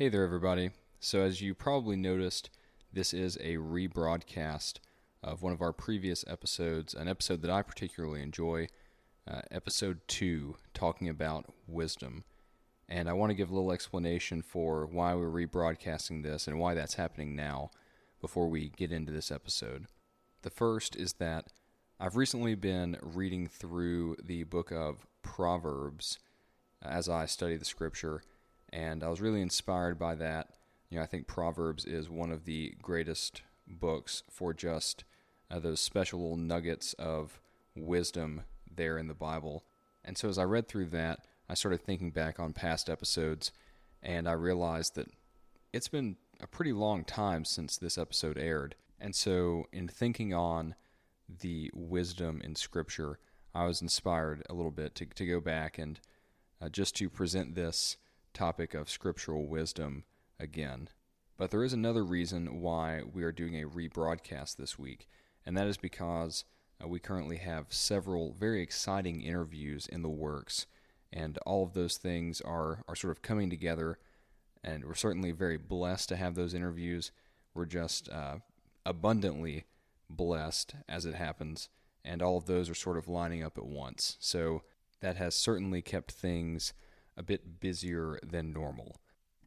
[0.00, 0.70] Hey there, everybody.
[0.98, 2.48] So, as you probably noticed,
[2.90, 4.78] this is a rebroadcast
[5.22, 8.68] of one of our previous episodes, an episode that I particularly enjoy,
[9.30, 12.24] uh, episode two, talking about wisdom.
[12.88, 16.72] And I want to give a little explanation for why we're rebroadcasting this and why
[16.72, 17.70] that's happening now
[18.22, 19.84] before we get into this episode.
[20.40, 21.48] The first is that
[22.00, 26.18] I've recently been reading through the book of Proverbs
[26.80, 28.22] as I study the scripture,
[28.70, 30.50] and I was really inspired by that.
[30.88, 35.04] You know, I think Proverbs is one of the greatest books for just
[35.50, 37.40] uh, those special little nuggets of
[37.76, 38.42] wisdom
[38.74, 39.64] there in the Bible.
[40.04, 43.50] And so as I read through that, I started thinking back on past episodes,
[44.02, 45.08] and I realized that
[45.72, 48.76] it's been a pretty long time since this episode aired.
[49.00, 50.74] And so, in thinking on
[51.40, 53.18] the wisdom in Scripture,
[53.54, 55.98] I was inspired a little bit to, to go back and
[56.60, 57.96] uh, just to present this
[58.32, 60.04] topic of scriptural wisdom
[60.38, 60.88] again.
[61.36, 65.08] But there is another reason why we are doing a rebroadcast this week,
[65.46, 66.44] and that is because
[66.82, 70.66] uh, we currently have several very exciting interviews in the works,
[71.12, 73.98] and all of those things are, are sort of coming together,
[74.62, 77.10] and we're certainly very blessed to have those interviews.
[77.54, 78.36] We're just uh,
[78.84, 79.64] abundantly
[80.08, 81.68] blessed as it happens,
[82.04, 84.16] and all of those are sort of lining up at once.
[84.20, 84.62] So
[85.00, 86.72] that has certainly kept things
[87.20, 88.96] a bit busier than normal.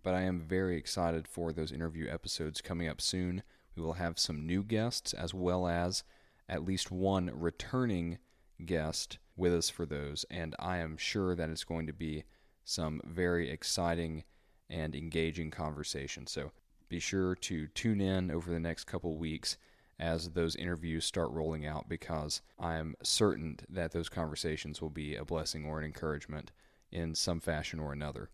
[0.03, 3.41] But I am very excited for those interview episodes coming up soon.
[3.75, 6.03] We will have some new guests as well as
[6.47, 8.19] at least one returning
[8.63, 12.25] guest with us for those, and I am sure that it's going to be
[12.63, 14.23] some very exciting
[14.69, 16.27] and engaging conversation.
[16.27, 16.51] So
[16.89, 19.57] be sure to tune in over the next couple weeks
[19.99, 25.15] as those interviews start rolling out because I am certain that those conversations will be
[25.15, 26.51] a blessing or an encouragement
[26.93, 28.29] in some fashion or another.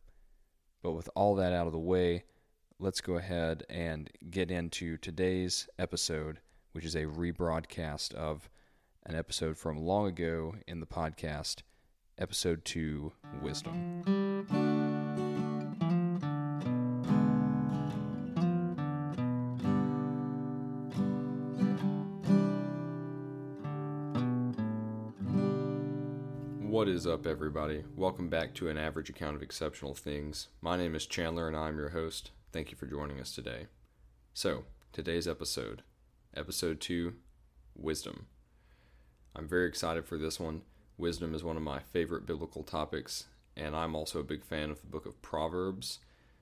[0.84, 2.26] But with all that out of the way,
[2.78, 6.40] let's go ahead and get into today's episode,
[6.74, 8.50] which is a rebroadcast of
[9.06, 11.64] an episode from long ago in the podcast,
[12.18, 13.12] episode 2
[13.42, 14.99] Wisdom.
[27.00, 27.82] Is up, everybody?
[27.96, 30.50] Welcome back to an average account of exceptional things.
[30.60, 32.32] My name is Chandler and I'm your host.
[32.52, 33.68] Thank you for joining us today.
[34.34, 35.84] So, today's episode,
[36.36, 37.14] episode 2
[37.74, 38.26] Wisdom.
[39.34, 40.64] I'm very excited for this one.
[40.98, 44.82] Wisdom is one of my favorite biblical topics, and I'm also a big fan of
[44.82, 46.00] the book of Proverbs,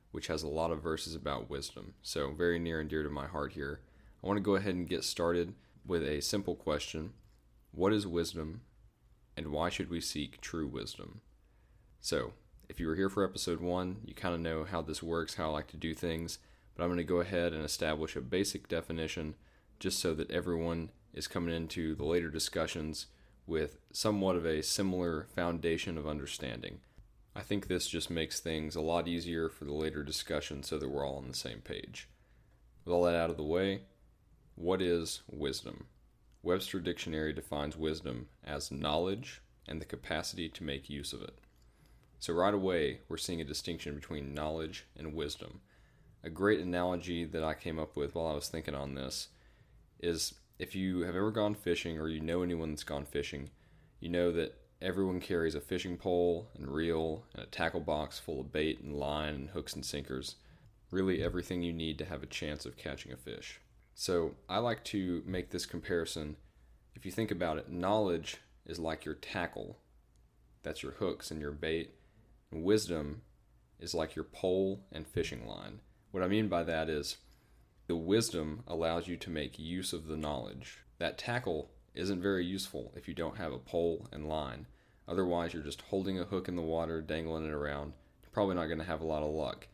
[0.09, 1.93] which has a lot of verses about wisdom.
[2.01, 3.81] So, very near and dear to my heart here.
[4.23, 5.53] I want to go ahead and get started
[5.85, 7.13] with a simple question
[7.71, 8.61] What is wisdom
[9.37, 11.21] and why should we seek true wisdom?
[12.01, 12.33] So,
[12.67, 15.49] if you were here for episode one, you kind of know how this works, how
[15.49, 16.39] I like to do things,
[16.75, 19.35] but I'm going to go ahead and establish a basic definition
[19.79, 23.05] just so that everyone is coming into the later discussions
[23.45, 26.79] with somewhat of a similar foundation of understanding.
[27.35, 30.89] I think this just makes things a lot easier for the later discussion so that
[30.89, 32.09] we're all on the same page.
[32.83, 33.81] With all that out of the way,
[34.55, 35.85] what is wisdom?
[36.47, 41.39] Webster Dictionary defines wisdom as knowledge and the capacity to make use of it.
[42.19, 45.59] So, right away, we're seeing a distinction between knowledge and wisdom.
[46.23, 49.27] A great analogy that I came up with while I was thinking on this
[49.99, 53.49] is if you have ever gone fishing or you know anyone that's gone fishing,
[53.99, 58.39] you know that everyone carries a fishing pole and reel and a tackle box full
[58.39, 60.35] of bait and line and hooks and sinkers.
[60.91, 63.59] Really, everything you need to have a chance of catching a fish.
[63.99, 66.35] So I like to make this comparison.
[66.95, 69.79] If you think about it, knowledge is like your tackle,
[70.61, 71.95] that's your hooks and your bait,
[72.51, 73.23] and wisdom
[73.79, 75.79] is like your pole and fishing line.
[76.11, 77.17] What I mean by that is
[77.87, 80.77] the wisdom allows you to make use of the knowledge.
[80.99, 84.67] That tackle isn't very useful if you don't have a pole and line.
[85.07, 87.93] Otherwise, you're just holding a hook in the water, dangling it around.
[88.21, 89.67] You're probably not going to have a lot of luck.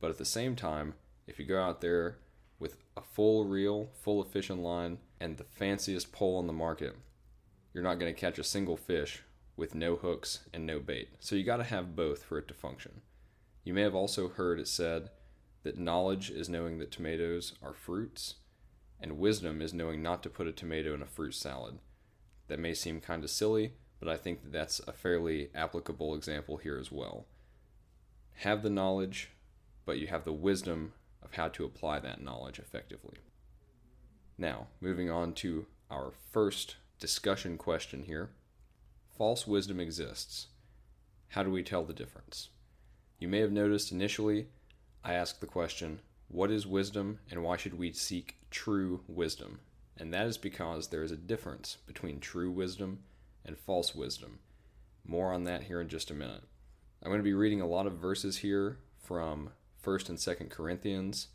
[0.00, 0.94] But at the same time,
[1.28, 2.16] if you go out there
[2.62, 6.94] with a full reel, full of fishing line, and the fanciest pole on the market,
[7.74, 9.24] you're not going to catch a single fish
[9.56, 11.08] with no hooks and no bait.
[11.18, 13.02] So you got to have both for it to function.
[13.64, 15.10] You may have also heard it said
[15.64, 18.36] that knowledge is knowing that tomatoes are fruits,
[19.00, 21.80] and wisdom is knowing not to put a tomato in a fruit salad.
[22.46, 26.58] That may seem kind of silly, but I think that that's a fairly applicable example
[26.58, 27.26] here as well.
[28.36, 29.30] Have the knowledge,
[29.84, 30.92] but you have the wisdom
[31.22, 33.18] of how to apply that knowledge effectively.
[34.38, 38.30] Now, moving on to our first discussion question here
[39.16, 40.48] False wisdom exists.
[41.28, 42.48] How do we tell the difference?
[43.18, 44.48] You may have noticed initially
[45.04, 49.60] I asked the question what is wisdom and why should we seek true wisdom?
[49.96, 53.00] And that is because there is a difference between true wisdom
[53.44, 54.38] and false wisdom.
[55.04, 56.42] More on that here in just a minute.
[57.02, 59.50] I'm going to be reading a lot of verses here from
[59.84, 61.28] 1st and 2nd Corinthians.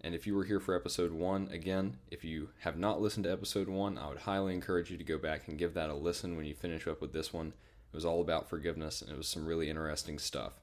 [0.00, 3.32] And if you were here for episode 1, again, if you have not listened to
[3.32, 6.36] episode 1, I would highly encourage you to go back and give that a listen
[6.36, 7.48] when you finish up with this one.
[7.92, 10.60] It was all about forgiveness and it was some really interesting stuff.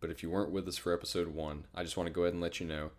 [0.00, 2.34] But if you weren't with us for episode 1, I just want to go ahead
[2.34, 2.90] and let you know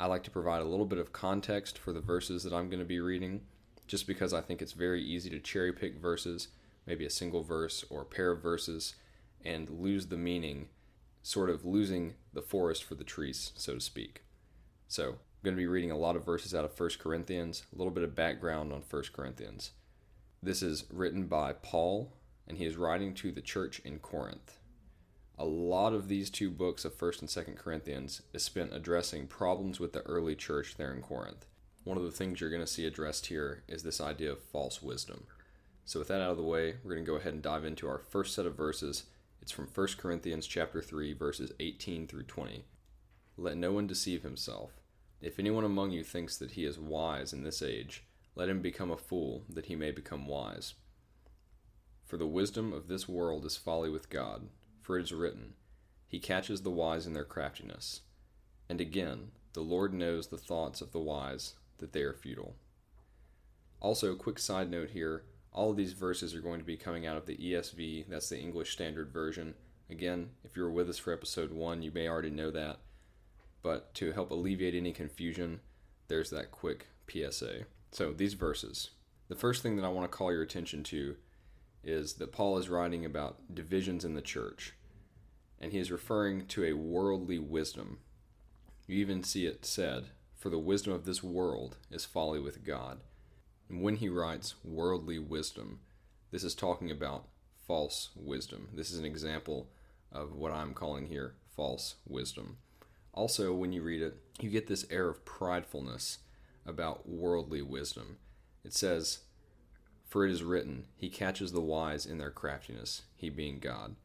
[0.00, 2.78] I like to provide a little bit of context for the verses that I'm going
[2.78, 3.40] to be reading,
[3.88, 6.48] just because I think it's very easy to cherry pick verses,
[6.86, 8.94] maybe a single verse or a pair of verses,
[9.44, 10.68] and lose the meaning,
[11.22, 14.22] sort of losing the forest for the trees, so to speak.
[14.86, 17.78] So, I'm going to be reading a lot of verses out of 1 Corinthians, a
[17.78, 19.72] little bit of background on 1 Corinthians.
[20.42, 22.12] This is written by Paul,
[22.46, 24.58] and he is writing to the church in Corinth
[25.38, 29.78] a lot of these two books of 1st and 2nd Corinthians is spent addressing problems
[29.78, 31.46] with the early church there in Corinth.
[31.84, 34.82] One of the things you're going to see addressed here is this idea of false
[34.82, 35.26] wisdom.
[35.84, 37.86] So with that out of the way, we're going to go ahead and dive into
[37.86, 39.04] our first set of verses.
[39.40, 42.64] It's from 1 Corinthians chapter 3 verses 18 through 20.
[43.36, 44.72] Let no one deceive himself.
[45.20, 48.04] If anyone among you thinks that he is wise in this age,
[48.34, 50.74] let him become a fool that he may become wise.
[52.04, 54.48] For the wisdom of this world is folly with God
[54.88, 55.52] for it is written,
[56.06, 58.00] He catches the wise in their craftiness.
[58.70, 62.56] And again, the Lord knows the thoughts of the wise, that they are futile.
[63.80, 65.24] Also, quick side note here
[65.58, 68.38] all of these verses are going to be coming out of the ESV, that's the
[68.38, 69.54] English Standard Version.
[69.90, 72.78] Again, if you were with us for episode 1, you may already know that.
[73.60, 75.58] But to help alleviate any confusion,
[76.06, 77.64] there's that quick PSA.
[77.90, 78.90] So, these verses.
[79.26, 81.16] The first thing that I want to call your attention to
[81.82, 84.74] is that Paul is writing about divisions in the church
[85.60, 87.98] and he is referring to a worldly wisdom.
[88.86, 93.00] You even see it said, For the wisdom of this world is folly with God.
[93.70, 95.80] When he writes worldly wisdom,
[96.30, 97.26] this is talking about
[97.66, 98.68] false wisdom.
[98.72, 99.68] This is an example
[100.10, 102.56] of what I'm calling here false wisdom.
[103.12, 106.18] Also, when you read it, you get this air of pridefulness
[106.64, 108.16] about worldly wisdom.
[108.64, 109.18] It says,
[110.06, 113.96] For it is written, He catches the wise in their craftiness, He being God.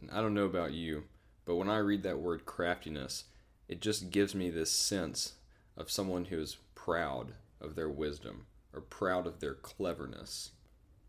[0.00, 1.04] And I don't know about you,
[1.44, 3.24] but when I read that word craftiness,
[3.68, 5.34] it just gives me this sense
[5.76, 10.50] of someone who is proud of their wisdom or proud of their cleverness.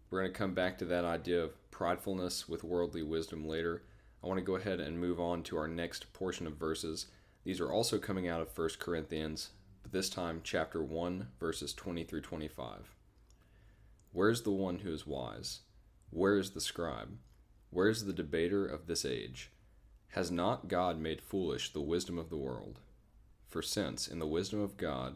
[0.10, 3.84] We're going to come back to that idea of pridefulness with worldly wisdom later.
[4.24, 7.08] I want to go ahead and move on to our next portion of verses.
[7.44, 9.50] These are also coming out of 1 Corinthians,
[9.84, 12.96] but this time chapter 1, verses 20 through 25.
[14.14, 15.60] Where is the one who is wise?
[16.10, 17.18] Where is the scribe?
[17.70, 19.52] Where is the debater of this age?
[20.10, 22.80] Has not God made foolish the wisdom of the world?
[23.50, 25.16] For since, in the wisdom of God,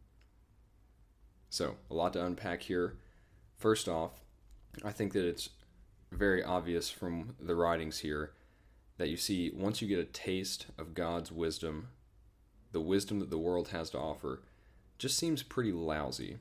[1.51, 2.95] So, a lot to unpack here.
[3.57, 4.21] First off,
[4.85, 5.49] I think that it's
[6.09, 8.31] very obvious from the writings here
[8.97, 11.89] that you see once you get a taste of God's wisdom,
[12.71, 14.43] the wisdom that the world has to offer
[14.97, 16.37] just seems pretty lousy.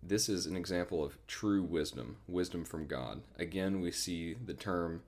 [0.00, 3.22] This is an example of true wisdom, wisdom from God.
[3.36, 5.02] Again, we see the term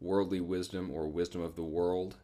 [0.00, 2.16] worldly wisdom or wisdom of the world.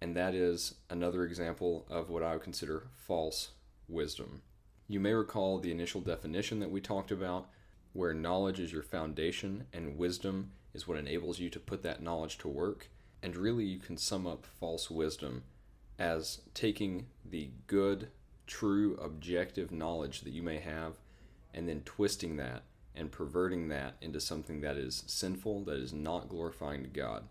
[0.00, 3.50] And that is another example of what I would consider false
[3.86, 4.42] wisdom.
[4.88, 7.48] You may recall the initial definition that we talked about,
[7.92, 12.38] where knowledge is your foundation and wisdom is what enables you to put that knowledge
[12.38, 12.88] to work.
[13.22, 15.44] And really, you can sum up false wisdom
[15.98, 18.08] as taking the good,
[18.46, 20.94] true, objective knowledge that you may have
[21.54, 22.62] and then twisting that
[22.94, 27.24] and perverting that into something that is sinful, that is not glorifying to God.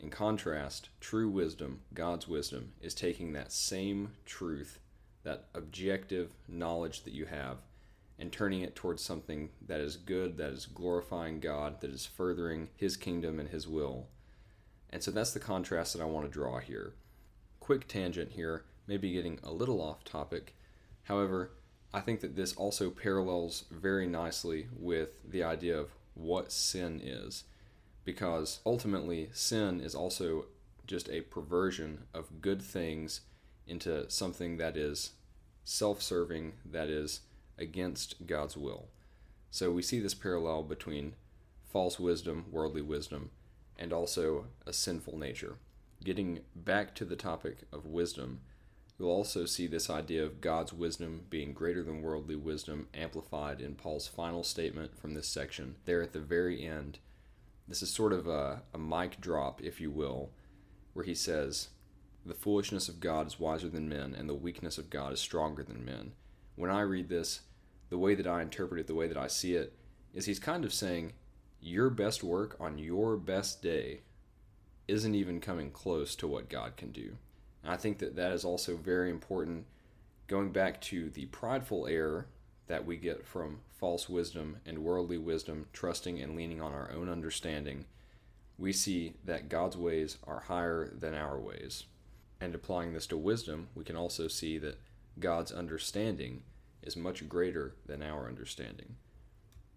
[0.00, 4.80] In contrast, true wisdom, God's wisdom, is taking that same truth,
[5.24, 7.58] that objective knowledge that you have,
[8.18, 12.68] and turning it towards something that is good, that is glorifying God, that is furthering
[12.76, 14.08] His kingdom and His will.
[14.90, 16.94] And so that's the contrast that I want to draw here.
[17.60, 20.54] Quick tangent here, maybe getting a little off topic.
[21.04, 21.52] However,
[21.94, 27.44] I think that this also parallels very nicely with the idea of what sin is,
[28.04, 30.46] because ultimately, sin is also
[30.86, 33.22] just a perversion of good things
[33.66, 35.12] into something that is
[35.64, 37.20] self serving, that is
[37.58, 38.88] against God's will.
[39.50, 41.14] So we see this parallel between
[41.70, 43.30] false wisdom, worldly wisdom,
[43.78, 45.56] and also a sinful nature.
[46.04, 48.40] Getting back to the topic of wisdom,
[48.98, 53.74] you'll also see this idea of God's wisdom being greater than worldly wisdom amplified in
[53.74, 56.98] Paul's final statement from this section, there at the very end.
[57.68, 60.30] This is sort of a, a mic drop, if you will,
[60.92, 61.68] where he says,
[62.24, 65.62] The foolishness of God is wiser than men, and the weakness of God is stronger
[65.64, 66.12] than men.
[66.54, 67.40] When I read this,
[67.90, 69.72] the way that I interpret it, the way that I see it,
[70.14, 71.14] is he's kind of saying,
[71.60, 74.00] Your best work on your best day
[74.86, 77.16] isn't even coming close to what God can do.
[77.62, 79.66] And I think that that is also very important
[80.28, 82.26] going back to the prideful error
[82.66, 87.08] that we get from false wisdom and worldly wisdom, trusting and leaning on our own
[87.08, 87.84] understanding.
[88.58, 91.84] We see that God's ways are higher than our ways.
[92.42, 94.80] And applying this to wisdom, we can also see that
[95.20, 96.42] God's understanding
[96.82, 98.96] is much greater than our understanding.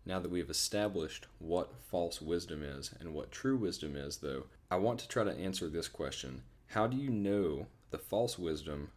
[0.03, 4.77] Now that we've established what false wisdom is and what true wisdom is, though, I
[4.77, 8.89] want to try to answer this question How do you know the false wisdom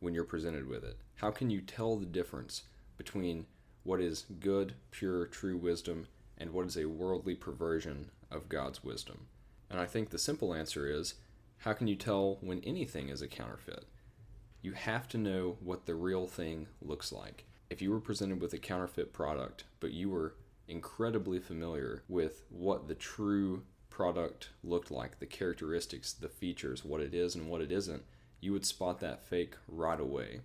[0.00, 0.96] when you're presented with it?
[1.14, 2.62] How can you tell the difference
[2.98, 3.46] between
[3.84, 6.08] what is good, pure, true wisdom
[6.38, 9.28] and what is a worldly perversion of God's wisdom?
[9.70, 11.14] And I think the simple answer is
[11.58, 13.84] how can you tell when anything is a counterfeit?
[14.62, 17.44] You have to know what the real thing looks like.
[17.70, 20.34] If you were presented with a counterfeit product, but you were
[20.68, 27.14] incredibly familiar with what the true product looked like, the characteristics, the features, what it
[27.14, 28.02] is and what it isn't,
[28.40, 30.40] you would spot that fake right away.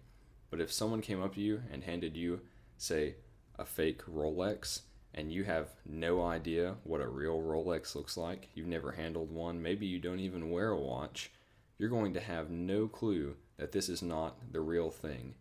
[0.49, 2.41] But if someone came up to you and handed you,
[2.77, 3.15] say,
[3.57, 4.81] a fake Rolex,
[5.13, 9.61] and you have no idea what a real Rolex looks like, you've never handled one,
[9.61, 11.31] maybe you don't even wear a watch,
[11.77, 15.35] you're going to have no clue that this is not the real thing.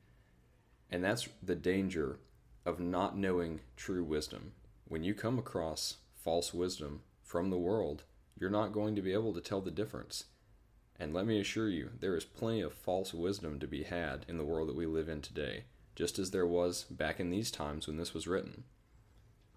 [0.90, 2.18] And that's the danger
[2.66, 4.52] of not knowing true wisdom.
[4.88, 8.02] When you come across false wisdom from the world,
[8.38, 10.24] you're not going to be able to tell the difference.
[10.98, 14.36] And let me assure you, there is plenty of false wisdom to be had in
[14.36, 17.86] the world that we live in today, just as there was back in these times
[17.86, 18.64] when this was written.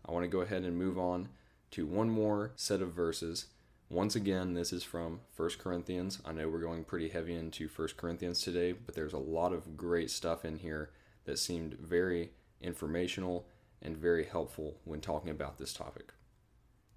[0.06, 1.30] I want to go ahead and move on
[1.72, 3.48] to one more set of verses.
[3.90, 6.20] Once again, this is from 1 Corinthians.
[6.26, 9.78] I know we're going pretty heavy into 1 Corinthians today, but there's a lot of
[9.78, 10.92] great stuff in here
[11.26, 12.32] that seemed very
[12.62, 13.48] informational
[13.82, 16.14] and very helpful when talking about this topic.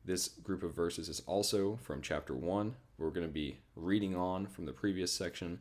[0.04, 2.76] This group of verses is also from chapter 1.
[2.96, 5.60] We're going to be reading on from the previous section.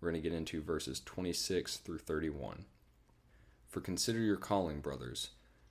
[0.00, 2.66] We're going to get into verses 26 through 31.
[3.68, 5.30] For consider your calling, brothers.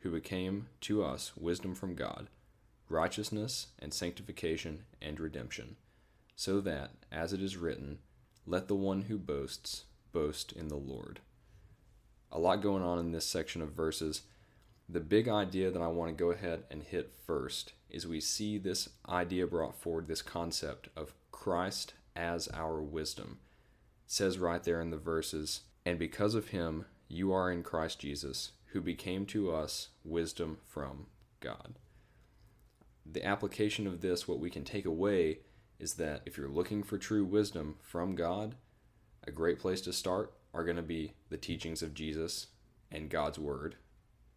[0.00, 2.28] who became to us wisdom from God,
[2.88, 5.76] righteousness and sanctification and redemption,
[6.36, 7.98] so that, as it is written,
[8.46, 11.20] let the one who boasts boast in the Lord.
[12.30, 14.22] A lot going on in this section of verses.
[14.88, 18.58] The big idea that I want to go ahead and hit first is we see
[18.58, 23.38] this idea brought forward, this concept of Christ as our wisdom.
[24.06, 27.98] It says right there in the verses, and because of him, you are in Christ
[27.98, 31.06] Jesus who became to us wisdom from
[31.40, 31.74] God.
[33.10, 35.38] The application of this, what we can take away,
[35.78, 38.56] is that if you're looking for true wisdom from God,
[39.26, 42.48] a great place to start are going to be the teachings of Jesus
[42.90, 43.76] and God's Word.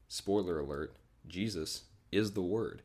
[0.08, 0.96] Spoiler alert
[1.28, 2.82] Jesus is the Word.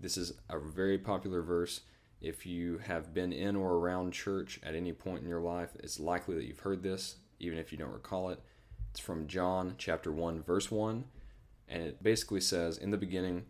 [0.00, 1.82] This is a very popular verse.
[2.20, 6.00] If you have been in or around church at any point in your life, it's
[6.00, 8.40] likely that you've heard this, even if you don't recall it.
[8.90, 11.04] It's from John chapter 1 verse 1
[11.68, 13.44] and it basically says in the beginning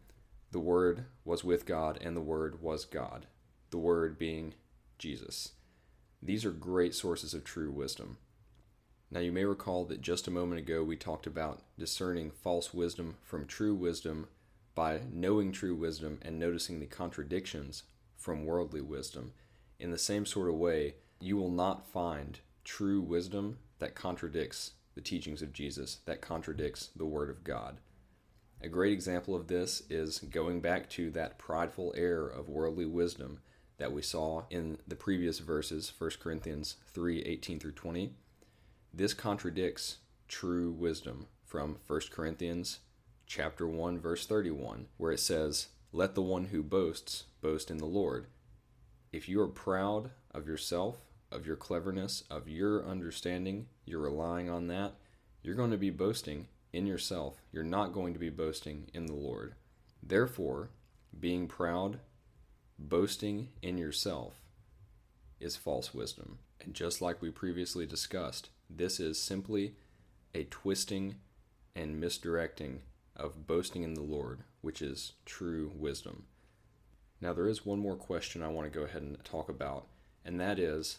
[0.51, 3.27] the word was with God and the word was God.
[3.71, 4.55] The word being
[4.99, 5.53] Jesus.
[6.23, 8.17] These are great sources of true wisdom.
[9.11, 13.17] Now, you may recall that just a moment ago we talked about discerning false wisdom
[13.23, 14.29] from true wisdom
[14.75, 17.85] by knowing true wisdom and noticing the contradictions
[18.17, 19.33] from worldly wisdom.
[19.79, 25.03] In the same sort of way, you will not find true wisdom that contradicts the
[25.03, 27.79] teachings of Jesus that contradicts the Word of God.
[28.61, 33.39] A great example of this is going back to that prideful error of worldly wisdom
[33.77, 38.13] that we saw in the previous verses, 1 Corinthians 3 18 through 20.
[38.93, 42.81] This contradicts true wisdom from 1 Corinthians
[43.25, 47.87] chapter 1 verse 31 where it says, "Let the one who boasts boast in the
[47.87, 48.27] Lord."
[49.13, 54.69] If you are proud of yourself, of your cleverness, of your understanding, you're relying on
[54.69, 54.95] that,
[55.43, 57.43] you're going to be boasting in yourself.
[57.53, 59.55] You're not going to be boasting in the Lord.
[60.03, 60.71] Therefore,
[61.19, 62.01] being proud,
[62.79, 64.35] boasting in yourself,
[65.41, 66.39] is false wisdom.
[66.61, 69.75] And just like we previously discussed, this is simply
[70.35, 71.17] a twisting
[71.75, 72.81] and misdirecting
[73.17, 76.25] of boasting in the Lord, which is true wisdom.
[77.21, 79.87] Now, there is one more question I want to go ahead and talk about,
[80.25, 80.99] and that is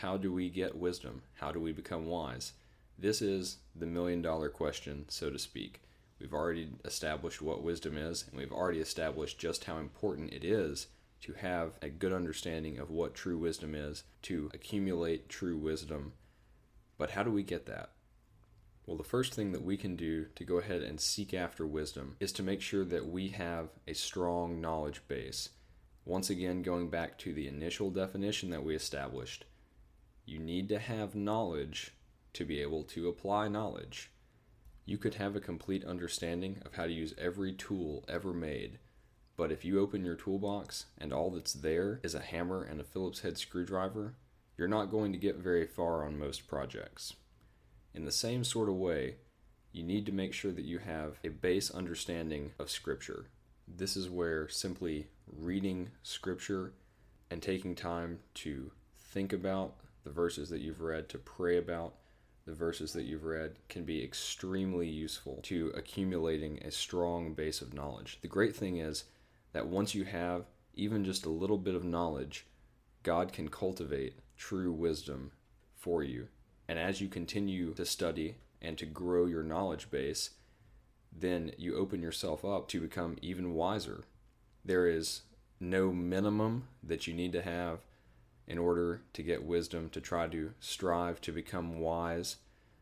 [0.00, 1.22] how do we get wisdom?
[1.34, 2.52] How do we become wise?
[2.98, 5.80] This is the million dollar question, so to speak.
[6.20, 10.88] We've already established what wisdom is, and we've already established just how important it is
[11.22, 16.12] to have a good understanding of what true wisdom is, to accumulate true wisdom.
[16.98, 17.90] But how do we get that?
[18.86, 22.16] Well, the first thing that we can do to go ahead and seek after wisdom
[22.20, 25.48] is to make sure that we have a strong knowledge base.
[26.04, 29.44] Once again, going back to the initial definition that we established,
[30.26, 31.92] you need to have knowledge
[32.32, 34.10] to be able to apply knowledge.
[34.84, 38.78] You could have a complete understanding of how to use every tool ever made,
[39.36, 42.84] but if you open your toolbox and all that's there is a hammer and a
[42.84, 44.14] Phillips head screwdriver,
[44.58, 47.14] you're not going to get very far on most projects.
[47.94, 49.16] In the same sort of way,
[49.72, 53.26] you need to make sure that you have a base understanding of Scripture.
[53.68, 56.72] This is where simply reading Scripture
[57.30, 59.74] and taking time to think about
[60.06, 61.94] the verses that you've read, to pray about
[62.46, 67.74] the verses that you've read can be extremely useful to accumulating a strong base of
[67.74, 68.20] knowledge.
[68.22, 69.06] The great thing is
[69.52, 72.46] that once you have even just a little bit of knowledge,
[73.02, 75.32] God can cultivate true wisdom
[75.74, 76.28] for you.
[76.68, 80.30] And as you continue to study and to grow your knowledge base,
[81.10, 84.04] then you open yourself up to become even wiser.
[84.64, 85.22] There is
[85.58, 87.80] no minimum that you need to have
[88.46, 92.36] in order to get wisdom, to try to strive to become wise.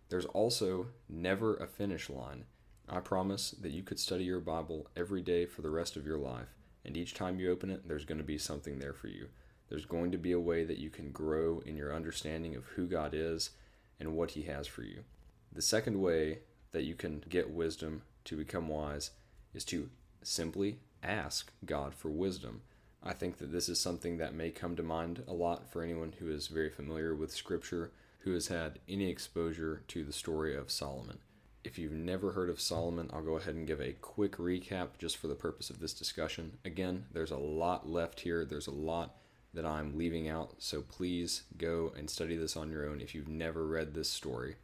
[0.08, 2.44] There's also never a finish line.
[2.88, 6.18] I promise that you could study your Bible every day for the rest of your
[6.18, 6.48] life,
[6.84, 9.28] and each time you open it, there's going to be something there for you.
[9.68, 12.86] There's going to be a way that you can grow in your understanding of who
[12.86, 13.50] God is
[13.98, 15.04] and what He has for you.
[15.52, 16.40] The second way
[16.72, 19.12] that you can get wisdom to become wise
[19.54, 19.88] is to
[20.22, 22.62] simply ask God for wisdom.
[23.06, 26.14] I think that this is something that may come to mind a lot for anyone
[26.18, 27.90] who is very familiar with Scripture,
[28.20, 31.18] who has had any exposure to the story of Solomon.
[31.64, 35.18] If you've never heard of Solomon, I'll go ahead and give a quick recap just
[35.18, 36.56] for the purpose of this discussion.
[36.64, 39.16] Again, there's a lot left here, there's a lot
[39.52, 43.28] that I'm leaving out, so please go and study this on your own if you've
[43.28, 44.56] never read this story.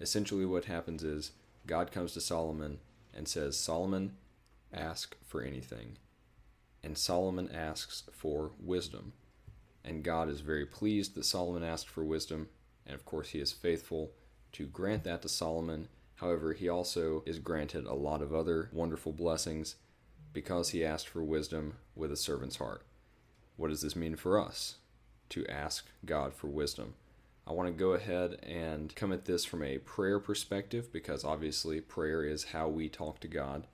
[0.00, 1.32] Essentially, what happens is
[1.66, 2.78] God comes to Solomon
[3.14, 4.16] and says, Solomon,
[4.72, 5.98] ask for anything
[6.82, 9.12] and Solomon asks for wisdom.
[9.84, 12.48] And God is very pleased that Solomon asked for wisdom,
[12.84, 14.12] and of course, he is faithful
[14.52, 15.88] to grant that to Solomon.
[16.16, 19.76] However, he also is granted a lot of other wonderful blessings
[20.32, 22.82] because he asked for wisdom with a servant's heart.
[23.56, 24.76] What does this mean for us?
[25.30, 26.94] To ask God for wisdom.
[27.46, 31.80] I want to go ahead and come at this from a prayer perspective because obviously
[31.80, 33.66] prayer is how we talk to God.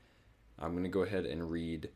[0.59, 1.88] I'm going to go ahead and read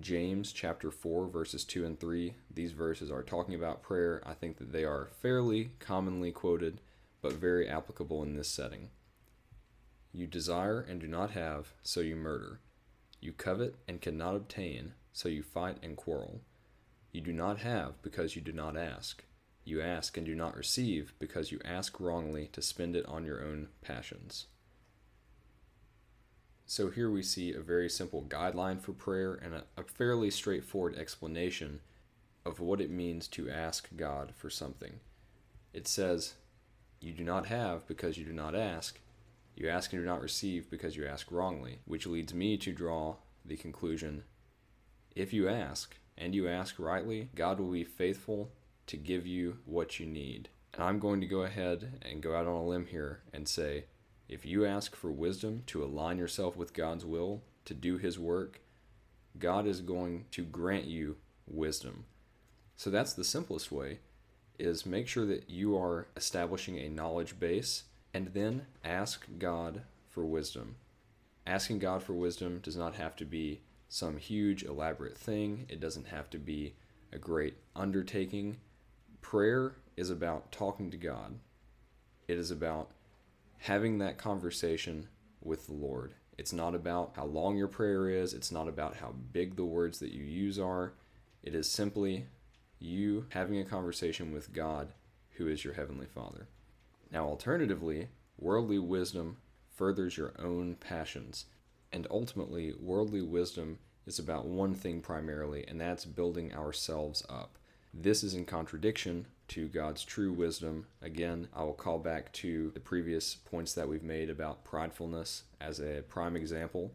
[0.00, 2.34] James chapter 4, verses 2 and 3.
[2.52, 4.22] These verses are talking about prayer.
[4.24, 6.80] I think that they are fairly commonly quoted,
[7.20, 8.90] but very applicable in this setting.
[10.12, 12.60] You desire and do not have, so you murder.
[13.20, 16.40] You covet and cannot obtain, so you fight and quarrel.
[17.12, 19.24] You do not have because you do not ask.
[19.64, 23.44] You ask and do not receive because you ask wrongly to spend it on your
[23.44, 24.46] own passions.
[26.70, 30.96] So here we see a very simple guideline for prayer and a, a, fairly straightforward
[30.96, 31.80] explanation
[32.46, 35.00] of what it means to ask God for something.
[35.74, 36.34] It says,
[37.00, 39.00] You do not have because you do not ask.
[39.56, 43.16] You ask and do not receive because you ask wrongly, which leads me to draw
[43.44, 44.22] the conclusion
[45.16, 48.52] if you ask and you ask rightly, God will be faithful
[48.86, 50.50] to give you what you need.
[50.72, 53.86] And I'm going to go ahead and go out on a limb here and say,
[54.30, 58.60] if you ask for wisdom to align yourself with God's will, to do His work,
[59.36, 61.16] God is going to grant you
[61.48, 62.04] wisdom.
[62.76, 63.98] So that's the simplest way
[64.56, 70.24] is make sure that you are establishing a knowledge base and then ask God for
[70.24, 70.76] wisdom.
[71.44, 75.66] Asking God for wisdom does not have to be some huge elaborate thing.
[75.68, 76.74] It doesn't have to be
[77.12, 78.58] a great undertaking.
[79.22, 81.38] Prayer is about talking to God.
[82.28, 82.90] It is about
[83.60, 85.08] having that conversation
[85.42, 86.14] with the Lord.
[86.38, 89.98] It's not about how long your prayer is, it's not about how big the words
[89.98, 90.94] that you use are.
[91.42, 92.26] It is simply
[92.78, 94.94] you having a conversation with God,
[95.32, 96.48] who is your Heavenly Father.
[97.12, 99.36] Now, alternatively, worldly wisdom
[99.68, 101.44] furthers your own passions,
[101.92, 107.58] and ultimately, worldly wisdom is about one thing primarily, and that's building ourselves up.
[107.92, 110.86] This is in contradiction to God's true wisdom.
[111.02, 115.80] Again, I will call back to the previous points that we've made about pridefulness as
[115.80, 116.92] a prime example.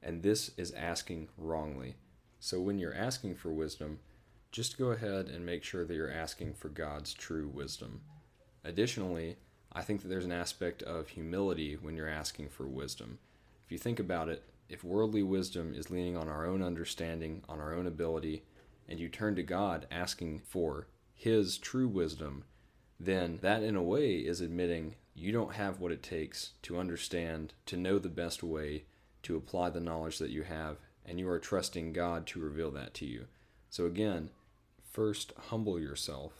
[0.00, 1.96] And this is asking wrongly.
[2.38, 3.98] So when you're asking for wisdom,
[4.52, 8.02] just go ahead and make sure that you're asking for God's true wisdom.
[8.64, 9.36] Additionally,
[9.72, 13.18] I think that there's an aspect of humility when you're asking for wisdom.
[13.64, 17.60] If you think about it, if worldly wisdom is leaning on our own understanding, on
[17.60, 18.44] our own ability,
[18.88, 22.44] and you turn to God asking for His true wisdom,
[22.98, 27.54] then that in a way is admitting you don't have what it takes to understand,
[27.66, 28.84] to know the best way
[29.22, 32.94] to apply the knowledge that you have, and you are trusting God to reveal that
[32.94, 33.26] to you.
[33.70, 34.30] So again,
[34.92, 36.32] first humble yourself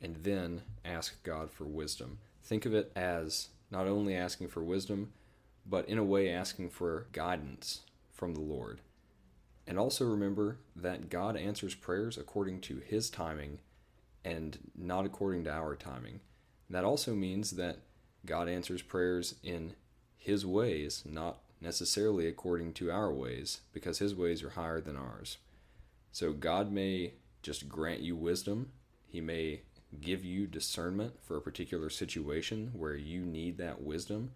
[0.00, 2.18] and then ask God for wisdom.
[2.42, 5.12] Think of it as not only asking for wisdom,
[5.64, 7.80] but in a way asking for guidance
[8.12, 8.80] from the Lord.
[9.66, 13.60] And also remember that God answers prayers according to His timing
[14.24, 16.20] and not according to our timing.
[16.68, 17.78] That also means that
[18.26, 19.74] God answers prayers in
[20.16, 25.38] His ways, not necessarily according to our ways, because His ways are higher than ours.
[26.10, 28.70] So God may just grant you wisdom,
[29.06, 29.62] He may
[30.00, 34.32] give you discernment for a particular situation where you need that wisdom,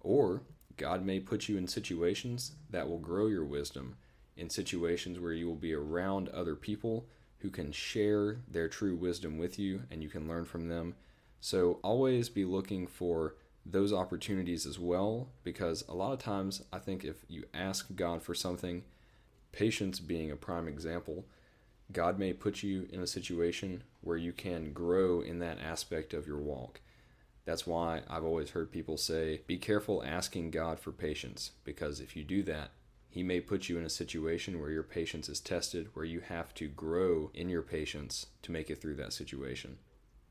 [0.00, 0.42] or
[0.76, 3.96] God may put you in situations that will grow your wisdom
[4.36, 7.06] in situations where you will be around other people
[7.38, 10.94] who can share their true wisdom with you and you can learn from them.
[11.40, 16.78] So always be looking for those opportunities as well because a lot of times I
[16.78, 18.84] think if you ask God for something,
[19.52, 21.24] patience being a prime example,
[21.92, 26.26] God may put you in a situation where you can grow in that aspect of
[26.26, 26.80] your walk.
[27.44, 32.14] That's why I've always heard people say, be careful asking God for patience, because if
[32.14, 32.70] you do that,
[33.10, 36.54] he may put you in a situation where your patience is tested, where you have
[36.54, 39.78] to grow in your patience to make it through that situation.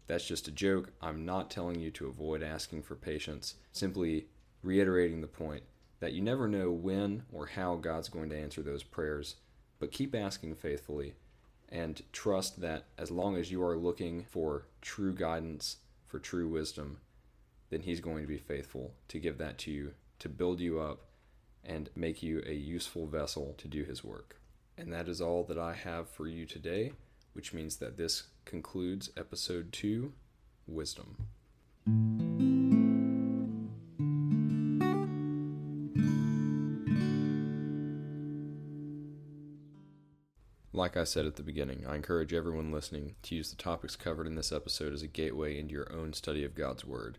[0.08, 0.94] That's just a joke.
[1.02, 4.28] I'm not telling you to avoid asking for patience, simply
[4.64, 5.64] reiterating the point
[6.00, 9.36] that you never know when or how God's going to answer those prayers,
[9.78, 11.16] but keep asking faithfully
[11.68, 16.98] and trust that as long as you are looking for true guidance, for true wisdom,
[17.70, 21.09] then He's going to be faithful to give that to you, to build you up,
[21.70, 24.38] and make you a useful vessel to do His work.
[24.78, 26.94] And that is all that I have for you today,
[27.34, 30.14] which means that this concludes episode two
[30.68, 31.16] Wisdom.
[40.72, 44.28] Like I said at the beginning, I encourage everyone listening to use the topics covered
[44.28, 47.18] in this episode as a gateway into your own study of God's Word.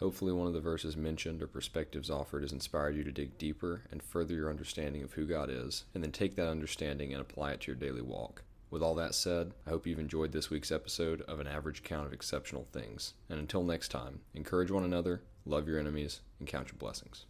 [0.00, 3.82] Hopefully, one of the verses mentioned or perspectives offered has inspired you to dig deeper
[3.90, 7.52] and further your understanding of who God is, and then take that understanding and apply
[7.52, 8.42] it to your daily walk.
[8.70, 12.06] With all that said, I hope you've enjoyed this week's episode of An Average Count
[12.06, 13.14] of Exceptional Things.
[13.28, 17.24] And until next time, encourage one another, love your enemies, and count your blessings.